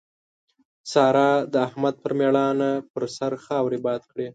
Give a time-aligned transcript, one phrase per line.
[0.91, 4.27] سارا د احمد پر ميړانه پر سر خاورې باد کړې.